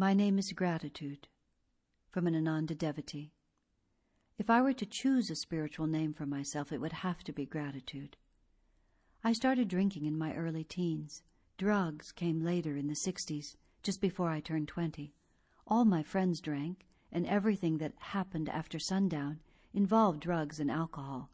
[0.00, 1.28] My name is Gratitude,
[2.08, 3.34] from an Ananda devotee.
[4.38, 7.44] If I were to choose a spiritual name for myself, it would have to be
[7.44, 8.16] Gratitude.
[9.22, 11.22] I started drinking in my early teens.
[11.58, 15.12] Drugs came later in the 60s, just before I turned 20.
[15.66, 19.40] All my friends drank, and everything that happened after sundown
[19.74, 21.28] involved drugs and alcohol,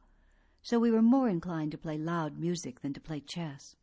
[0.60, 3.76] so we were more inclined to play loud music than to play chess.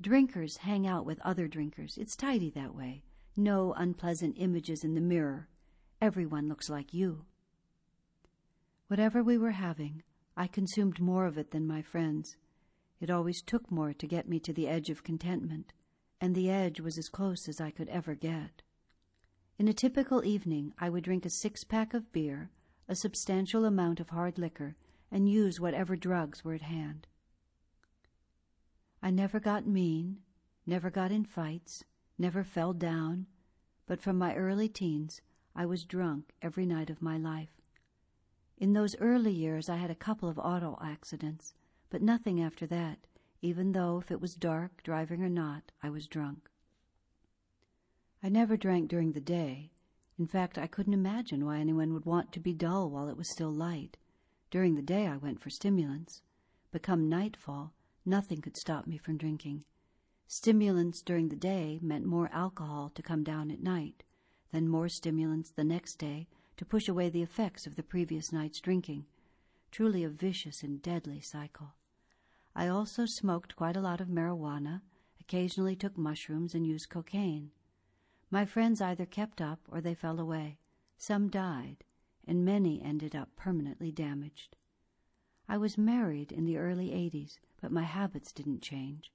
[0.00, 1.96] Drinkers hang out with other drinkers.
[1.96, 3.04] It's tidy that way.
[3.36, 5.48] No unpleasant images in the mirror.
[6.00, 7.24] Everyone looks like you.
[8.88, 10.02] Whatever we were having,
[10.36, 12.36] I consumed more of it than my friends.
[13.00, 15.72] It always took more to get me to the edge of contentment,
[16.20, 18.62] and the edge was as close as I could ever get.
[19.58, 22.50] In a typical evening, I would drink a six pack of beer,
[22.88, 24.74] a substantial amount of hard liquor,
[25.10, 27.06] and use whatever drugs were at hand.
[29.02, 30.18] I never got mean,
[30.66, 31.84] never got in fights,
[32.20, 33.26] never fell down,
[33.86, 35.22] but from my early teens,
[35.56, 37.60] I was drunk every night of my life.
[38.58, 41.54] In those early years, I had a couple of auto accidents,
[41.88, 43.06] but nothing after that,
[43.40, 46.50] even though if it was dark, driving or not, I was drunk.
[48.22, 49.72] I never drank during the day.
[50.18, 53.32] In fact, I couldn't imagine why anyone would want to be dull while it was
[53.32, 53.96] still light.
[54.50, 56.20] During the day, I went for stimulants.
[56.70, 57.72] but come nightfall,
[58.04, 59.64] nothing could stop me from drinking.
[60.32, 64.04] Stimulants during the day meant more alcohol to come down at night,
[64.52, 68.60] then more stimulants the next day to push away the effects of the previous night's
[68.60, 69.06] drinking.
[69.72, 71.74] Truly a vicious and deadly cycle.
[72.54, 74.82] I also smoked quite a lot of marijuana,
[75.18, 77.50] occasionally took mushrooms, and used cocaine.
[78.30, 80.60] My friends either kept up or they fell away.
[80.96, 81.82] Some died,
[82.24, 84.54] and many ended up permanently damaged.
[85.48, 89.12] I was married in the early 80s, but my habits didn't change.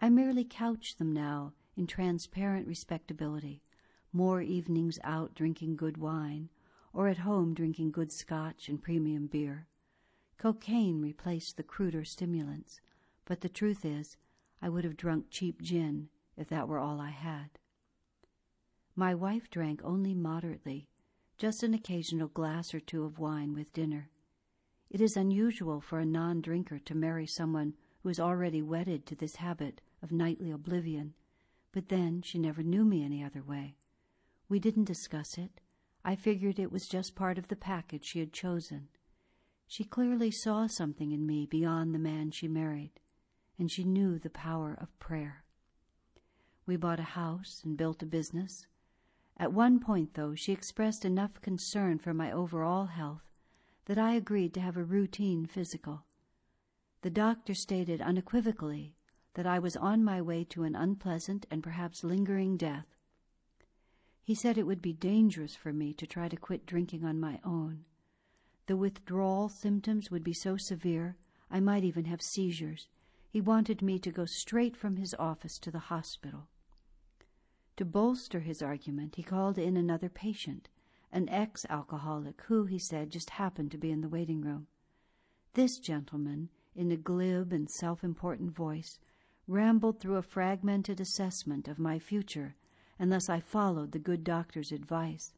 [0.00, 3.64] I merely couch them now in transparent respectability,
[4.12, 6.50] more evenings out drinking good wine,
[6.92, 9.66] or at home drinking good scotch and premium beer.
[10.38, 12.80] Cocaine replaced the cruder stimulants,
[13.24, 14.16] but the truth is,
[14.62, 17.58] I would have drunk cheap gin if that were all I had.
[18.94, 20.88] My wife drank only moderately,
[21.38, 24.10] just an occasional glass or two of wine with dinner.
[24.90, 29.16] It is unusual for a non drinker to marry someone who is already wedded to
[29.16, 31.14] this habit of nightly oblivion,
[31.72, 33.76] but then she never knew me any other way.
[34.48, 35.60] We didn't discuss it.
[36.04, 38.88] I figured it was just part of the package she had chosen.
[39.66, 43.00] She clearly saw something in me beyond the man she married,
[43.58, 45.44] and she knew the power of prayer.
[46.64, 48.66] We bought a house and built a business.
[49.36, 53.22] At one point, though, she expressed enough concern for my overall health
[53.84, 56.04] that I agreed to have a routine physical.
[57.02, 58.96] The doctor stated unequivocally
[59.38, 62.96] that I was on my way to an unpleasant and perhaps lingering death.
[64.20, 67.38] He said it would be dangerous for me to try to quit drinking on my
[67.44, 67.84] own.
[68.66, 71.16] The withdrawal symptoms would be so severe
[71.52, 72.88] I might even have seizures.
[73.30, 76.48] He wanted me to go straight from his office to the hospital.
[77.76, 80.68] To bolster his argument, he called in another patient,
[81.12, 84.66] an ex alcoholic who, he said, just happened to be in the waiting room.
[85.54, 88.98] This gentleman, in a glib and self important voice,
[89.48, 92.54] rambled through a fragmented assessment of my future
[92.98, 95.32] unless I followed the good doctor's advice.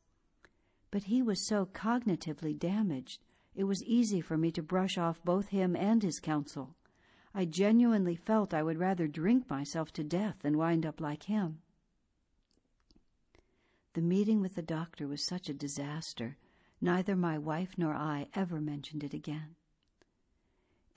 [0.91, 3.23] But he was so cognitively damaged,
[3.55, 6.75] it was easy for me to brush off both him and his counsel.
[7.33, 11.61] I genuinely felt I would rather drink myself to death than wind up like him.
[13.93, 16.37] The meeting with the doctor was such a disaster,
[16.81, 19.55] neither my wife nor I ever mentioned it again.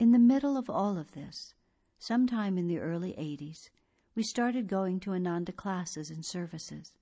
[0.00, 1.54] In the middle of all of this,
[1.98, 3.70] sometime in the early 80s,
[4.14, 6.92] we started going to Ananda classes and services.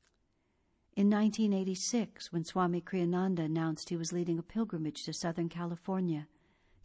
[0.94, 6.28] In 1986, when Swami Kriyananda announced he was leading a pilgrimage to Southern California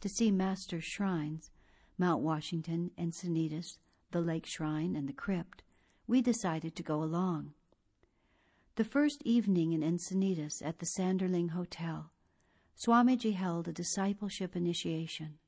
[0.00, 1.50] to see Master's shrines,
[1.98, 3.78] Mount Washington, Encinitas,
[4.10, 5.62] the Lake Shrine, and the Crypt,
[6.06, 7.52] we decided to go along.
[8.76, 12.10] The first evening in Encinitas at the Sanderling Hotel,
[12.78, 15.38] Swamiji held a discipleship initiation.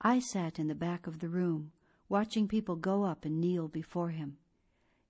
[0.00, 1.72] I sat in the back of the room,
[2.08, 4.38] watching people go up and kneel before him.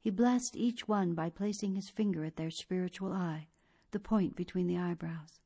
[0.01, 3.49] He blessed each one by placing his finger at their spiritual eye,
[3.91, 5.41] the point between the eyebrows.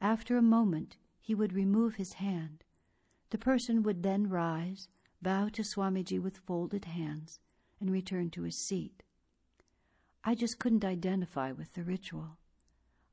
[0.00, 2.64] After a moment, he would remove his hand.
[3.30, 4.88] The person would then rise,
[5.20, 7.40] bow to Swamiji with folded hands,
[7.80, 9.02] and return to his seat.
[10.24, 12.38] I just couldn't identify with the ritual.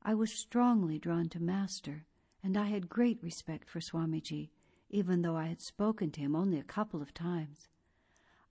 [0.02, 2.06] I was strongly drawn to Master,
[2.42, 4.50] and I had great respect for Swamiji
[4.90, 7.68] even though I had spoken to him only a couple of times.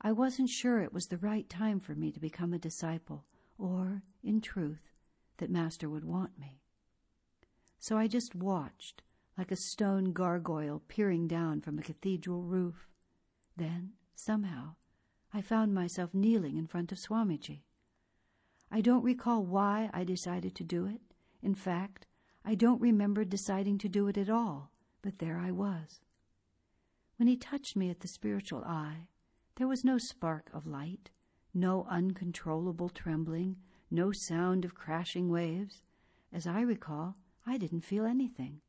[0.01, 3.25] I wasn't sure it was the right time for me to become a disciple
[3.57, 4.93] or, in truth,
[5.37, 6.61] that Master would want me.
[7.77, 9.03] So I just watched,
[9.37, 12.87] like a stone gargoyle peering down from a cathedral roof.
[13.57, 14.75] Then, somehow,
[15.33, 17.63] I found myself kneeling in front of Swamiji.
[18.71, 21.01] I don't recall why I decided to do it.
[21.41, 22.05] In fact,
[22.45, 24.71] I don't remember deciding to do it at all,
[25.01, 25.99] but there I was.
[27.19, 29.09] When he touched me at the spiritual eye,
[29.57, 31.09] there was no spark of light,
[31.53, 33.57] no uncontrollable trembling,
[33.91, 35.83] no sound of crashing waves.
[36.31, 38.61] As I recall, I didn't feel anything.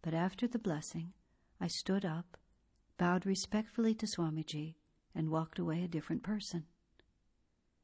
[0.00, 1.12] But after the blessing,
[1.60, 2.38] I stood up,
[2.96, 4.76] bowed respectfully to Swamiji,
[5.14, 6.64] and walked away a different person.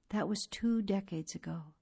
[0.08, 1.74] That was two decades ago.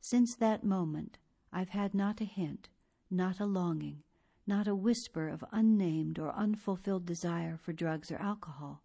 [0.00, 1.18] Since that moment,
[1.52, 2.70] I've had not a hint,
[3.10, 4.02] not a longing,
[4.46, 8.82] not a whisper of unnamed or unfulfilled desire for drugs or alcohol.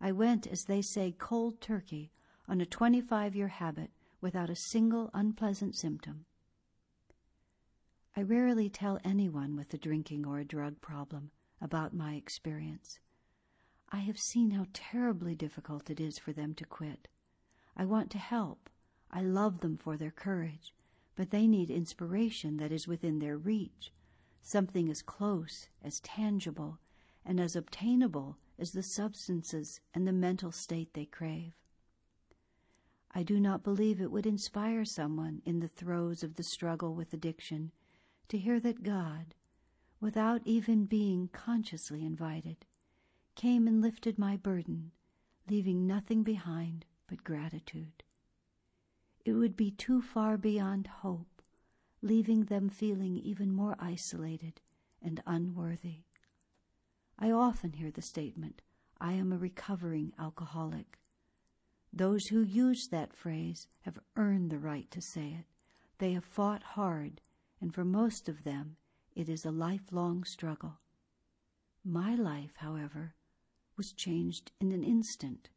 [0.00, 2.12] I went, as they say, cold turkey
[2.48, 3.90] on a 25 year habit
[4.20, 6.26] without a single unpleasant symptom.
[8.16, 11.30] I rarely tell anyone with a drinking or a drug problem
[11.60, 12.98] about my experience.
[13.90, 17.08] I have seen how terribly difficult it is for them to quit.
[17.76, 18.70] I want to help.
[19.10, 20.74] I love them for their courage,
[21.14, 23.92] but they need inspiration that is within their reach,
[24.42, 26.78] something as close, as tangible,
[27.24, 31.54] and as obtainable as the substances and the mental state they crave.
[33.12, 37.12] I do not believe it would inspire someone in the throes of the struggle with
[37.14, 37.72] addiction
[38.28, 39.34] to hear that God,
[40.00, 42.66] without even being consciously invited,
[43.34, 44.92] came and lifted my burden,
[45.48, 48.02] leaving nothing behind but gratitude.
[49.24, 51.35] It would be too far beyond hope,
[52.06, 54.60] leaving them feeling even more isolated
[55.02, 56.04] and unworthy.
[57.18, 58.62] I often hear the statement,
[59.00, 60.98] I am a recovering alcoholic.
[61.92, 65.46] Those who use that phrase have earned the right to say it.
[65.98, 67.20] They have fought hard,
[67.60, 68.76] and for most of them,
[69.14, 70.78] it is a lifelong struggle.
[71.84, 73.14] My life, however,
[73.76, 75.48] was changed in an instant.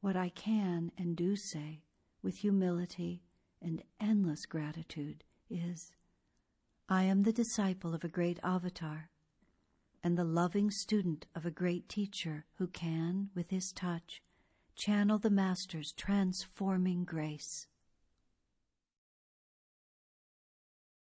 [0.00, 1.82] What I can and do say
[2.22, 3.22] with humility
[3.62, 5.92] and endless gratitude is
[6.88, 9.10] I am the disciple of a great avatar
[10.02, 14.22] and the loving student of a great teacher who can, with his touch,
[14.74, 17.66] channel the Master's transforming grace.